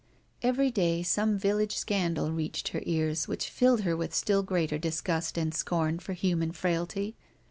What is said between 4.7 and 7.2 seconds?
disgust and scorn for human frailty.